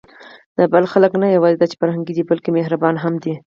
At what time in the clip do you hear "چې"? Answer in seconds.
1.71-1.79